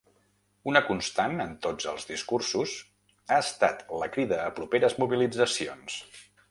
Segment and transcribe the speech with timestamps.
[0.69, 2.75] Una constant en tots els discursos
[3.37, 6.03] ha estat la crida a properes mobilitzacions.